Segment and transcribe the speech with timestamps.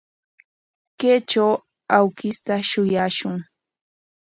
[0.99, 1.53] Kaytraw
[1.97, 3.35] awkishta shuyashun.